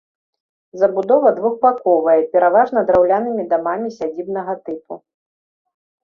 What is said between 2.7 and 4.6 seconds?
драўлянымі дамамі сядзібнага